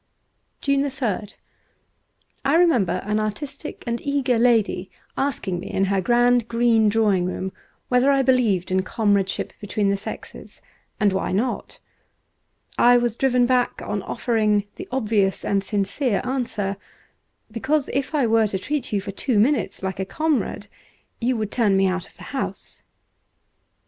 [0.61, 1.33] ^ 170 JUNE 3rd
[2.43, 7.51] I REMEMBER an artistic and eager lady asking me, in her grand green drawing room,
[7.87, 10.59] whether I believed in comradeship between the sexes,
[10.99, 11.77] and why not.
[12.79, 16.77] I was driven back on offering the obvious and sincere answer:'
[17.51, 20.65] Because if I were to treat you for two minutes like a comrade,
[21.19, 22.81] you would turn me out of the house.'